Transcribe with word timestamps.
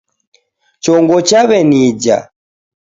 Chongo 0.83 1.17
chawenija 1.27 2.17